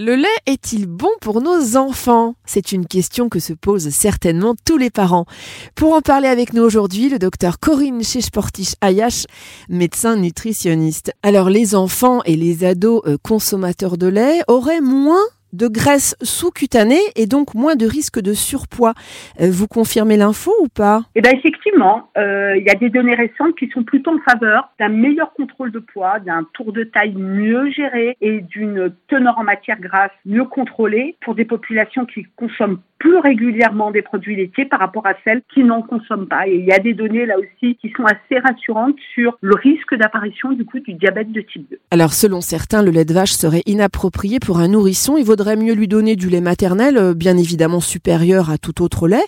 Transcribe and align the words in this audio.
Le 0.00 0.14
lait 0.14 0.28
est-il 0.46 0.86
bon 0.86 1.10
pour 1.20 1.40
nos 1.40 1.76
enfants? 1.76 2.36
C'est 2.44 2.70
une 2.70 2.86
question 2.86 3.28
que 3.28 3.40
se 3.40 3.52
posent 3.52 3.88
certainement 3.88 4.54
tous 4.64 4.76
les 4.76 4.90
parents. 4.90 5.26
Pour 5.74 5.92
en 5.92 6.02
parler 6.02 6.28
avec 6.28 6.52
nous 6.52 6.62
aujourd'hui, 6.62 7.08
le 7.08 7.18
docteur 7.18 7.58
Corinne 7.58 8.04
Cheshportish 8.04 8.74
Ayash, 8.80 9.24
médecin 9.68 10.14
nutritionniste. 10.14 11.10
Alors 11.24 11.50
les 11.50 11.74
enfants 11.74 12.22
et 12.26 12.36
les 12.36 12.62
ados 12.64 13.02
euh, 13.06 13.16
consommateurs 13.20 13.98
de 13.98 14.06
lait 14.06 14.42
auraient 14.46 14.80
moins 14.80 15.18
de 15.52 15.68
graisse 15.68 16.16
sous-cutanée 16.22 17.00
et 17.16 17.26
donc 17.26 17.54
moins 17.54 17.76
de 17.76 17.86
risque 17.86 18.20
de 18.20 18.32
surpoids. 18.32 18.94
Euh, 19.40 19.48
vous 19.50 19.66
confirmez 19.66 20.16
l'info 20.16 20.52
ou 20.60 20.68
pas? 20.68 21.02
Eh 21.14 21.20
bien 21.20 21.32
effectivement, 21.32 22.10
euh, 22.16 22.56
il 22.56 22.64
y 22.64 22.70
a 22.70 22.74
des 22.74 22.90
données 22.90 23.14
récentes 23.14 23.56
qui 23.58 23.68
sont 23.68 23.82
plutôt 23.82 24.12
en 24.12 24.30
faveur 24.30 24.70
d'un 24.78 24.88
meilleur 24.88 25.32
contrôle 25.34 25.72
de 25.72 25.78
poids, 25.78 26.18
d'un 26.20 26.46
tour 26.52 26.72
de 26.72 26.84
taille 26.84 27.14
mieux 27.14 27.70
géré 27.70 28.16
et 28.20 28.40
d'une 28.40 28.92
teneur 29.08 29.38
en 29.38 29.44
matière 29.44 29.80
grasse 29.80 30.12
mieux 30.24 30.44
contrôlée 30.44 31.16
pour 31.20 31.34
des 31.34 31.44
populations 31.44 32.06
qui 32.06 32.26
consomment 32.36 32.80
plus 32.98 33.18
régulièrement 33.18 33.90
des 33.90 34.02
produits 34.02 34.36
laitiers 34.36 34.64
par 34.64 34.80
rapport 34.80 35.06
à 35.06 35.14
celles 35.24 35.42
qui 35.54 35.62
n'en 35.62 35.82
consomment 35.82 36.26
pas. 36.26 36.46
Et 36.48 36.56
il 36.56 36.64
y 36.64 36.72
a 36.72 36.78
des 36.78 36.94
données 36.94 37.26
là 37.26 37.36
aussi 37.38 37.76
qui 37.76 37.92
sont 37.96 38.04
assez 38.04 38.40
rassurantes 38.40 38.96
sur 39.14 39.38
le 39.40 39.54
risque 39.54 39.94
d'apparition 39.94 40.52
du 40.52 40.64
coup 40.64 40.80
du 40.80 40.94
diabète 40.94 41.32
de 41.32 41.40
type 41.40 41.68
2. 41.70 41.78
Alors 41.90 42.12
selon 42.12 42.40
certains, 42.40 42.82
le 42.82 42.90
lait 42.90 43.04
de 43.04 43.14
vache 43.14 43.32
serait 43.32 43.62
inapproprié 43.66 44.40
pour 44.40 44.58
un 44.58 44.68
nourrisson. 44.68 45.16
Il 45.16 45.24
vaudrait 45.24 45.56
mieux 45.56 45.74
lui 45.74 45.88
donner 45.88 46.16
du 46.16 46.28
lait 46.28 46.40
maternel, 46.40 46.96
euh, 46.96 47.14
bien 47.14 47.36
évidemment 47.36 47.80
supérieur 47.80 48.50
à 48.50 48.58
tout 48.58 48.82
autre 48.82 49.08
lait. 49.08 49.24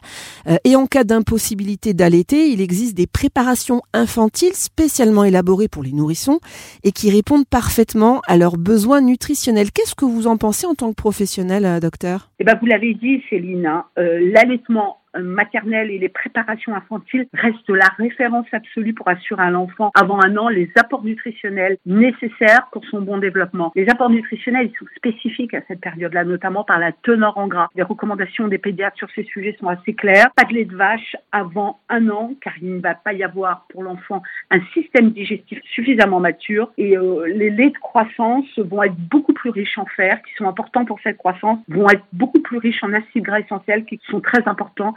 Euh, 0.49 0.57
et 0.65 0.77
en 0.77 0.87
cas 0.87 1.05
d'impossibilité 1.05 1.95
d'allaiter, 1.95 2.49
il 2.49 2.61
existe 2.61 2.97
des 2.97 3.07
préparations 3.07 3.83
infantiles 3.93 4.55
spécialement 4.55 5.25
élaborées 5.25 5.69
pour 5.69 5.83
les 5.83 5.93
nourrissons 5.93 6.41
et 6.85 6.93
qui 6.93 7.11
répondent 7.11 7.47
parfaitement 7.49 8.21
à 8.27 8.37
leurs 8.37 8.57
besoins 8.57 9.01
nutritionnels. 9.01 9.71
Qu'est-ce 9.73 9.95
que 9.95 10.05
vous 10.05 10.27
en 10.27 10.37
pensez 10.37 10.67
en 10.67 10.75
tant 10.75 10.91
que 10.91 10.97
professionnel, 10.97 11.65
euh, 11.65 11.81
docteur? 11.81 12.31
Eh 12.39 12.45
ben, 12.45 12.57
vous 12.61 12.67
l'avez 12.67 12.95
dit, 12.95 13.23
Céline, 13.29 13.60
hein, 13.67 13.87
l'allaitement 13.97 15.00
maternelle 15.19 15.91
et 15.91 15.99
les 15.99 16.09
préparations 16.09 16.75
infantiles 16.75 17.27
restent 17.33 17.69
la 17.69 17.89
référence 17.99 18.47
absolue 18.53 18.95
pour 18.95 19.09
assurer 19.09 19.43
à 19.43 19.51
l'enfant 19.51 19.91
avant 19.95 20.23
un 20.23 20.37
an 20.37 20.49
les 20.49 20.71
apports 20.77 21.05
nutritionnels 21.05 21.77
nécessaires 21.87 22.69
pour 22.73 22.85
son 22.87 23.01
bon 23.01 23.19
développement. 23.19 23.73
Les 23.75 23.89
apports 23.89 24.11
nutritionnels 24.11 24.71
ils 24.73 24.79
sont 24.79 24.87
spécifiques 24.97 25.55
à 25.55 25.61
cette 25.69 25.81
période-là, 25.81 26.25
notamment 26.25 26.65
par 26.65 26.79
la 26.79 26.93
teneur 26.93 27.37
en 27.39 27.49
gras. 27.49 27.69
Les 27.75 27.83
recommandations 27.83 28.49
des 28.49 28.59
pédiatres 28.59 28.97
sur 28.97 29.09
ces 29.15 29.25
sujets 29.25 29.57
sont 29.59 29.69
assez 29.69 29.95
claires. 29.95 30.31
Pas 30.37 30.45
de 30.45 30.55
lait 30.55 30.65
de 30.65 30.77
vache 30.77 31.17
avant 31.33 31.81
un 31.89 32.09
an, 32.09 32.35
car 32.41 32.53
il 32.61 32.77
ne 32.77 32.81
va 32.81 32.95
pas 32.95 33.13
y 33.13 33.23
avoir 33.23 33.67
pour 33.71 33.83
l'enfant 33.83 34.23
un 34.51 34.61
système 34.73 35.11
digestif 35.11 35.61
suffisamment 35.75 36.21
mature. 36.21 36.73
Et 36.79 36.97
euh, 36.97 37.27
les 37.27 37.51
laits 37.51 37.75
de 37.75 37.79
croissance 37.79 38.47
vont 38.59 38.83
être 38.83 38.97
beaucoup 38.97 39.33
plus 39.33 39.51
riches 39.51 39.79
en 39.79 39.87
fer, 39.87 40.21
qui 40.23 40.35
sont 40.35 40.47
importants 40.47 40.85
pour 40.85 41.01
cette 41.03 41.17
croissance, 41.17 41.59
vont 41.69 41.89
être 41.89 42.05
beaucoup 42.13 42.41
plus 42.41 42.59
riches 42.59 42.83
en 42.83 42.93
acides 42.93 43.23
gras 43.23 43.41
essentiels, 43.41 43.85
qui 43.85 44.01
sont 44.11 44.21
très 44.21 44.47
importants 44.47 44.95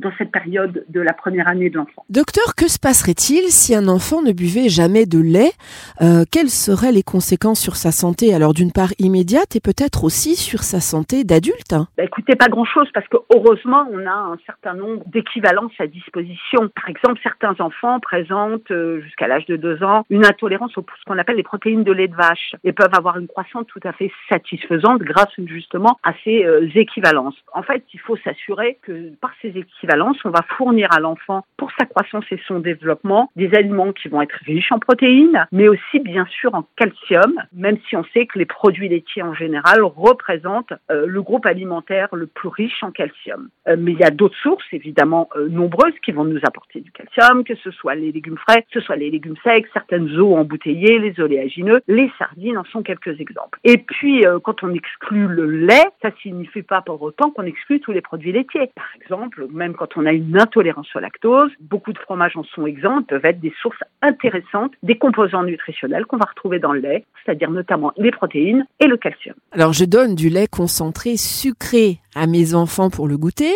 dans 0.00 0.12
cette 0.18 0.32
période 0.32 0.84
de 0.88 1.00
la 1.00 1.12
première 1.12 1.48
année 1.48 1.70
de 1.70 1.76
l'enfant. 1.76 2.04
Docteur, 2.08 2.54
que 2.56 2.68
se 2.68 2.78
passerait-il 2.78 3.50
si 3.50 3.74
un 3.74 3.88
enfant 3.88 4.22
ne 4.22 4.32
buvait 4.32 4.68
jamais 4.68 5.06
de 5.06 5.20
lait? 5.20 5.52
Euh, 6.00 6.24
Quelles 6.30 6.50
seraient 6.50 6.92
les 6.92 7.02
conséquences 7.02 7.60
sur 7.60 7.76
sa 7.76 7.92
santé? 7.92 8.34
Alors 8.34 8.54
d'une 8.54 8.72
part 8.72 8.92
immédiate 8.98 9.56
et 9.56 9.60
peut-être 9.60 10.04
aussi 10.04 10.36
sur 10.36 10.60
sa 10.60 10.80
santé 10.80 11.24
d'adulte 11.24 11.74
bah, 11.96 12.04
Écoutez, 12.04 12.34
pas 12.36 12.48
grand-chose 12.48 12.88
parce 12.94 13.06
que 13.08 13.18
heureusement 13.34 13.86
on 13.92 14.06
a 14.06 14.32
un 14.32 14.38
certain 14.46 14.74
nombre 14.74 15.02
d'équivalences 15.06 15.72
à 15.78 15.86
disposition. 15.86 16.68
Par 16.74 16.88
exemple, 16.88 17.20
certains 17.22 17.54
enfants 17.60 18.00
présentent 18.00 18.70
euh, 18.70 19.00
jusqu'à 19.02 19.28
l'âge 19.28 19.46
de 19.46 19.56
2 19.56 19.82
ans 19.84 20.04
une 20.10 20.24
intolérance 20.24 20.76
au 20.78 20.84
ce 20.98 21.04
qu'on 21.06 21.18
appelle 21.18 21.36
les 21.36 21.42
protéines 21.42 21.84
de 21.84 21.92
lait 21.92 22.08
de 22.08 22.16
vache 22.16 22.54
et 22.64 22.72
peuvent 22.72 22.94
avoir 22.94 23.18
une 23.18 23.28
croissance 23.28 23.66
tout 23.68 23.80
à 23.84 23.92
fait 23.92 24.10
satisfaisante 24.28 25.00
grâce 25.02 25.28
justement 25.46 25.98
à 26.02 26.12
ces 26.24 26.44
euh, 26.44 26.68
équivalences. 26.74 27.36
En 27.52 27.62
fait, 27.62 27.84
il 27.92 28.00
faut 28.00 28.16
s'assurer 28.24 28.78
que 28.82 29.10
par 29.20 29.32
ces 29.42 29.48
équivalences 29.48 29.89
on 30.24 30.30
va 30.30 30.42
fournir 30.56 30.88
à 30.92 31.00
l'enfant 31.00 31.44
pour 31.56 31.70
sa 31.78 31.86
croissance 31.86 32.24
et 32.30 32.40
son 32.46 32.60
développement 32.60 33.30
des 33.36 33.52
aliments 33.54 33.92
qui 33.92 34.08
vont 34.08 34.22
être 34.22 34.36
riches 34.46 34.72
en 34.72 34.78
protéines, 34.78 35.46
mais 35.52 35.68
aussi 35.68 36.00
bien 36.00 36.26
sûr 36.26 36.54
en 36.54 36.64
calcium, 36.76 37.34
même 37.52 37.78
si 37.88 37.96
on 37.96 38.04
sait 38.12 38.26
que 38.26 38.38
les 38.38 38.44
produits 38.44 38.88
laitiers 38.88 39.22
en 39.22 39.34
général 39.34 39.82
représentent 39.82 40.72
euh, 40.90 41.06
le 41.06 41.22
groupe 41.22 41.46
alimentaire 41.46 42.08
le 42.12 42.26
plus 42.26 42.48
riche 42.48 42.82
en 42.82 42.90
calcium. 42.90 43.48
Euh, 43.68 43.76
mais 43.78 43.92
il 43.92 43.98
y 43.98 44.04
a 44.04 44.10
d'autres 44.10 44.36
sources 44.42 44.64
évidemment 44.72 45.28
euh, 45.36 45.48
nombreuses 45.48 45.98
qui 46.04 46.12
vont 46.12 46.24
nous 46.24 46.40
apporter 46.46 46.80
du 46.80 46.90
calcium, 46.92 47.44
que 47.44 47.54
ce 47.56 47.70
soit 47.70 47.94
les 47.94 48.12
légumes 48.12 48.38
frais, 48.38 48.62
que 48.62 48.80
ce 48.80 48.80
soit 48.80 48.96
les 48.96 49.10
légumes 49.10 49.36
secs, 49.44 49.66
certaines 49.72 50.18
eaux 50.18 50.36
embouteillées, 50.36 50.98
les 50.98 51.20
oléagineux, 51.20 51.80
les 51.88 52.10
sardines 52.18 52.58
en 52.58 52.64
sont 52.64 52.82
quelques 52.82 53.20
exemples. 53.20 53.58
Et 53.64 53.78
puis 53.78 54.24
quand 54.42 54.62
on 54.62 54.72
exclut 54.74 55.26
le 55.26 55.46
lait, 55.46 55.86
ça 56.02 56.10
signifie 56.22 56.62
pas 56.62 56.82
pour 56.82 57.00
autant 57.02 57.30
qu'on 57.30 57.42
exclut 57.42 57.80
tous 57.80 57.92
les 57.92 58.00
produits 58.00 58.32
laitiers. 58.32 58.70
Par 58.74 58.88
exemple, 58.96 59.46
même 59.50 59.74
quand 59.80 59.96
on 59.96 60.04
a 60.04 60.12
une 60.12 60.38
intolérance 60.38 60.94
au 60.94 60.98
lactose, 60.98 61.50
beaucoup 61.58 61.94
de 61.94 61.98
fromages 61.98 62.36
en 62.36 62.44
sont 62.44 62.66
exempts, 62.66 63.02
peuvent 63.04 63.24
être 63.24 63.40
des 63.40 63.54
sources 63.62 63.82
intéressantes 64.02 64.72
des 64.82 64.98
composants 64.98 65.42
nutritionnels 65.42 66.04
qu'on 66.04 66.18
va 66.18 66.26
retrouver 66.26 66.58
dans 66.58 66.74
le 66.74 66.80
lait, 66.80 67.06
c'est-à-dire 67.24 67.50
notamment 67.50 67.90
les 67.96 68.10
protéines 68.10 68.66
et 68.78 68.86
le 68.86 68.98
calcium. 68.98 69.34
Alors 69.52 69.72
je 69.72 69.86
donne 69.86 70.14
du 70.14 70.28
lait 70.28 70.48
concentré 70.48 71.16
sucré 71.16 71.98
à 72.14 72.26
mes 72.26 72.54
enfants 72.54 72.90
pour 72.90 73.08
le 73.08 73.16
goûter. 73.16 73.52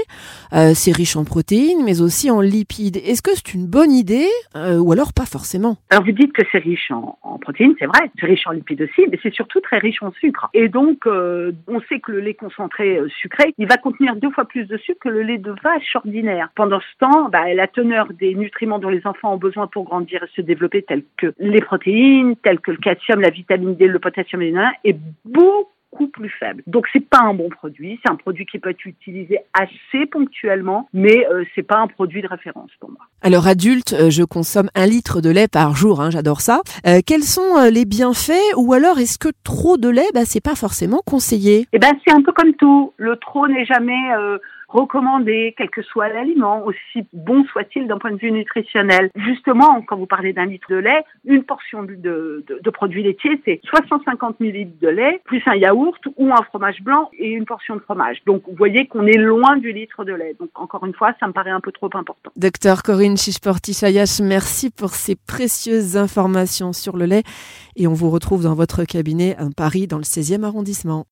Euh, 0.52 0.72
c'est 0.74 0.92
riche 0.92 1.16
en 1.16 1.24
protéines, 1.24 1.84
mais 1.84 2.00
aussi 2.00 2.30
en 2.30 2.40
lipides. 2.40 2.96
Est-ce 2.96 3.22
que 3.22 3.30
c'est 3.34 3.54
une 3.54 3.66
bonne 3.66 3.92
idée 3.92 4.28
euh, 4.56 4.78
ou 4.78 4.92
alors 4.92 5.12
pas 5.12 5.26
forcément? 5.26 5.76
Alors 5.90 6.04
vous 6.04 6.12
dites 6.12 6.32
que 6.32 6.42
c'est 6.52 6.58
riche 6.58 6.90
en, 6.90 7.18
protéines, 7.40 7.74
c'est 7.78 7.86
vrai. 7.86 8.10
C'est 8.18 8.26
riche 8.26 8.46
en 8.46 8.52
lipides 8.52 8.82
aussi, 8.82 9.06
mais 9.10 9.18
c'est 9.22 9.34
surtout 9.34 9.60
très 9.60 9.78
riche 9.78 10.02
en 10.02 10.12
sucre. 10.12 10.48
Et 10.54 10.68
donc 10.68 11.06
euh, 11.06 11.52
on 11.68 11.80
sait 11.88 12.00
que 12.00 12.12
le 12.12 12.20
lait 12.20 12.34
concentré 12.34 13.00
sucré, 13.20 13.54
il 13.58 13.68
va 13.68 13.76
contenir 13.76 14.16
deux 14.16 14.30
fois 14.30 14.44
plus 14.44 14.64
de 14.66 14.76
sucre 14.78 15.00
que 15.00 15.08
le 15.08 15.22
lait 15.22 15.38
de 15.38 15.54
vache 15.62 15.94
ordinaire. 15.96 16.48
Pendant 16.54 16.80
ce 16.80 16.98
temps, 16.98 17.28
bah, 17.30 17.52
la 17.52 17.66
teneur 17.66 18.08
des 18.12 18.34
nutriments 18.34 18.78
dont 18.78 18.88
les 18.88 19.06
enfants 19.06 19.34
ont 19.34 19.38
besoin 19.38 19.66
pour 19.66 19.84
grandir 19.84 20.22
et 20.22 20.36
se 20.36 20.40
développer, 20.40 20.82
tels 20.82 21.04
que 21.16 21.34
les 21.38 21.60
protéines, 21.60 22.36
tels 22.36 22.60
que 22.60 22.70
le 22.70 22.78
calcium, 22.78 23.20
la 23.20 23.30
vitamine 23.30 23.74
D, 23.74 23.86
le 23.86 23.98
potassium 23.98 24.42
est 24.42 24.96
beaucoup 25.24 25.68
plus 26.12 26.28
faible. 26.28 26.62
Donc 26.66 26.86
c'est 26.92 27.08
pas 27.08 27.20
un 27.20 27.34
bon 27.34 27.48
produit, 27.48 27.98
c'est 28.04 28.12
un 28.12 28.16
produit 28.16 28.46
qui 28.46 28.58
peut 28.58 28.70
être 28.70 28.84
utilisé 28.84 29.38
assez 29.52 30.06
ponctuellement, 30.06 30.88
mais 30.92 31.26
euh, 31.26 31.44
c'est 31.54 31.62
pas 31.62 31.78
un 31.78 31.86
produit 31.86 32.22
de 32.22 32.28
référence 32.28 32.70
pour 32.80 32.90
moi. 32.90 33.00
Alors 33.22 33.46
adulte, 33.46 33.94
euh, 33.94 34.10
je 34.10 34.22
consomme 34.22 34.68
un 34.74 34.86
litre 34.86 35.20
de 35.20 35.30
lait 35.30 35.48
par 35.48 35.74
jour, 35.74 36.00
hein, 36.00 36.10
j'adore 36.10 36.40
ça. 36.40 36.60
Euh, 36.86 37.00
quels 37.06 37.22
sont 37.22 37.68
les 37.70 37.84
bienfaits 37.84 38.54
ou 38.56 38.72
alors 38.72 38.98
est-ce 38.98 39.18
que 39.18 39.28
trop 39.44 39.76
de 39.76 39.88
lait, 39.88 40.08
bah, 40.14 40.24
c'est 40.24 40.42
pas 40.42 40.54
forcément 40.54 41.00
conseillé? 41.04 41.66
Eh 41.72 41.78
ben 41.78 41.92
c'est 42.06 42.12
un 42.12 42.22
peu 42.22 42.32
comme 42.32 42.54
tout. 42.54 42.92
Le 42.96 43.16
trop 43.16 43.48
n'est 43.48 43.64
jamais 43.64 43.92
recommandé, 44.68 45.54
quel 45.56 45.70
que 45.70 45.82
soit 45.82 46.08
l'aliment, 46.08 46.64
aussi 46.64 47.06
bon 47.12 47.44
soit-il 47.44 47.86
d'un 47.86 47.98
point 47.98 48.12
de 48.12 48.16
vue 48.16 48.32
nutritionnel. 48.32 49.10
Justement, 49.16 49.82
quand 49.82 49.96
vous 49.96 50.06
parlez 50.06 50.32
d'un 50.32 50.46
litre 50.46 50.68
de 50.70 50.76
lait, 50.76 51.04
une 51.24 51.44
portion 51.44 51.82
de, 51.82 52.44
produits 52.72 53.02
laitiers, 53.02 53.40
c'est 53.44 53.60
650 53.70 54.40
ml 54.40 54.78
de 54.80 54.88
lait, 54.88 55.20
plus 55.24 55.42
un 55.46 55.54
yaourt 55.54 56.00
ou 56.16 56.32
un 56.32 56.42
fromage 56.42 56.82
blanc 56.82 57.10
et 57.18 57.30
une 57.30 57.44
portion 57.44 57.76
de 57.76 57.80
fromage. 57.80 58.18
Donc, 58.26 58.42
vous 58.48 58.56
voyez 58.56 58.86
qu'on 58.86 59.06
est 59.06 59.18
loin 59.18 59.56
du 59.56 59.72
litre 59.72 60.04
de 60.04 60.12
lait. 60.12 60.34
Donc, 60.38 60.50
encore 60.54 60.84
une 60.84 60.94
fois, 60.94 61.12
ça 61.20 61.26
me 61.26 61.32
paraît 61.32 61.50
un 61.50 61.60
peu 61.60 61.72
trop 61.72 61.90
important. 61.94 62.30
Docteur 62.36 62.82
Corinne 62.82 63.16
Chichporti-Chayash, 63.16 64.22
merci 64.22 64.70
pour 64.70 64.90
ces 64.90 65.14
précieuses 65.16 65.96
informations 65.96 66.72
sur 66.72 66.96
le 66.96 67.06
lait 67.06 67.22
et 67.76 67.86
on 67.86 67.94
vous 67.94 68.10
retrouve 68.10 68.42
dans 68.42 68.54
votre 68.54 68.84
cabinet 68.84 69.36
à 69.36 69.44
Paris 69.56 69.86
dans 69.86 69.98
le 69.98 70.04
16e 70.04 70.42
arrondissement. 70.42 71.06